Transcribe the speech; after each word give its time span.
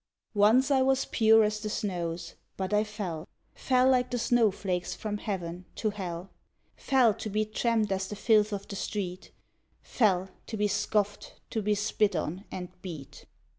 Once 0.33 0.71
I 0.71 0.81
was 0.81 1.05
pure 1.05 1.43
as 1.43 1.59
the 1.59 1.69
snows, 1.69 2.33
but 2.57 2.73
I 2.73 2.83
fell: 2.83 3.27
Fell, 3.53 3.87
like 3.87 4.09
the 4.09 4.17
snow 4.17 4.49
flakes, 4.49 4.95
from 4.95 5.19
heaven 5.19 5.65
to 5.75 5.91
hell: 5.91 6.31
Fell, 6.75 7.13
to 7.13 7.29
be 7.29 7.45
tramped 7.45 7.91
as 7.91 8.07
the 8.07 8.15
filth 8.15 8.51
of 8.51 8.67
the 8.67 8.75
street: 8.75 9.29
Fell, 9.83 10.29
to 10.47 10.57
be 10.57 10.67
scoffed, 10.67 11.35
to 11.51 11.61
be 11.61 11.75
spit 11.75 12.15
on, 12.15 12.45
and 12.51 12.69
beat. 12.81 13.27